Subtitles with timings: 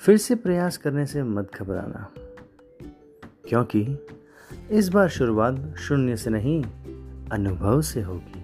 [0.00, 2.08] फिर से प्रयास करने से मत घबराना,
[3.48, 3.98] क्योंकि
[4.70, 6.62] इस बार शुरुआत शून्य से नहीं,
[7.32, 8.39] अनुभव से होगी।